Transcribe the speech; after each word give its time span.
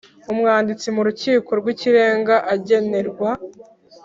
Umwanditsi 0.31 0.87
mu 0.95 1.01
Rukiko 1.07 1.49
rw 1.59 1.65
Ikirenga 1.73 2.35
agenerwa 2.53 3.29